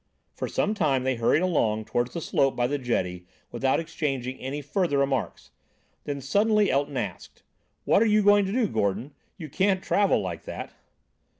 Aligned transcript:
For 0.33 0.47
some 0.47 0.73
time 0.73 1.03
they 1.03 1.13
hurried 1.13 1.43
along 1.43 1.85
towards 1.85 2.13
the 2.15 2.21
slope 2.21 2.55
by 2.55 2.65
the 2.65 2.79
jetty 2.79 3.27
without 3.51 3.79
exchanging 3.79 4.39
any 4.39 4.59
further 4.59 4.97
remarks; 4.97 5.51
then 6.05 6.21
suddenly, 6.21 6.71
Elton 6.71 6.97
asked: 6.97 7.43
"What 7.85 8.01
are 8.01 8.07
you 8.07 8.23
going 8.23 8.45
to 8.47 8.51
do, 8.51 8.67
Gordon? 8.67 9.13
You 9.37 9.47
can't 9.47 9.83
travel 9.83 10.19
like 10.19 10.45
that." 10.45 10.73